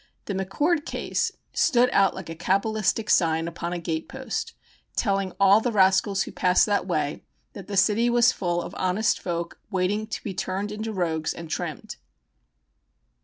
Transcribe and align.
The 0.25 0.33
McCord 0.33 0.83
case 0.83 1.31
stood 1.53 1.87
out 1.91 2.15
like 2.15 2.27
a 2.27 2.33
cabalistic 2.35 3.07
sign 3.07 3.47
upon 3.47 3.71
a 3.71 3.77
gate 3.77 4.09
post 4.09 4.53
telling 4.95 5.31
all 5.39 5.61
the 5.61 5.71
rascals 5.71 6.23
who 6.23 6.31
passed 6.31 6.65
that 6.65 6.87
way 6.87 7.21
that 7.53 7.67
the 7.67 7.77
city 7.77 8.09
was 8.09 8.31
full 8.31 8.63
of 8.63 8.73
honest 8.79 9.19
folk 9.19 9.59
waiting 9.69 10.07
to 10.07 10.23
be 10.23 10.33
turned 10.33 10.71
into 10.71 10.91
rogues 10.91 11.35
and 11.35 11.51
"trimmed." 11.51 11.97